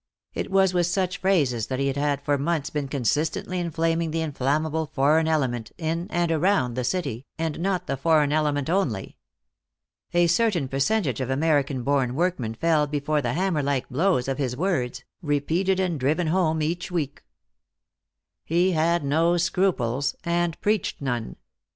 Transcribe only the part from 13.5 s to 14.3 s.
like blows